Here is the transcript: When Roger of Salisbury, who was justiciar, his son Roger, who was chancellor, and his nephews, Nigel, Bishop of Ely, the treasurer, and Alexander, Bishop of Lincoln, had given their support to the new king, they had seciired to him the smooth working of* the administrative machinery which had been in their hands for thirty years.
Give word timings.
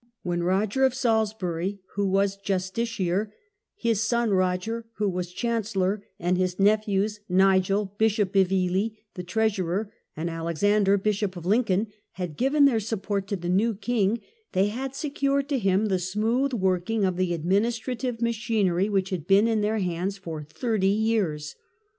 When 0.23 0.41
Roger 0.41 0.83
of 0.83 0.95
Salisbury, 0.95 1.79
who 1.93 2.07
was 2.07 2.35
justiciar, 2.35 3.33
his 3.75 4.01
son 4.01 4.31
Roger, 4.31 4.87
who 4.95 5.07
was 5.07 5.31
chancellor, 5.31 6.01
and 6.17 6.39
his 6.39 6.57
nephews, 6.59 7.19
Nigel, 7.29 7.93
Bishop 7.99 8.35
of 8.35 8.51
Ely, 8.51 8.95
the 9.13 9.21
treasurer, 9.21 9.93
and 10.17 10.27
Alexander, 10.27 10.97
Bishop 10.97 11.37
of 11.37 11.45
Lincoln, 11.45 11.85
had 12.13 12.35
given 12.35 12.65
their 12.65 12.79
support 12.79 13.27
to 13.27 13.35
the 13.35 13.47
new 13.47 13.75
king, 13.75 14.21
they 14.53 14.69
had 14.69 14.93
seciired 14.93 15.47
to 15.49 15.59
him 15.59 15.85
the 15.85 15.99
smooth 15.99 16.51
working 16.51 17.05
of* 17.05 17.15
the 17.15 17.35
administrative 17.35 18.23
machinery 18.23 18.89
which 18.89 19.11
had 19.11 19.27
been 19.27 19.47
in 19.47 19.61
their 19.61 19.77
hands 19.77 20.17
for 20.17 20.41
thirty 20.41 20.87
years. 20.87 21.53